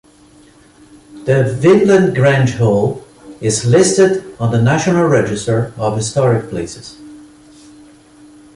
[1.25, 3.05] The Vinland Grange Hall
[3.39, 6.97] is listed on the National Register of Historic Places.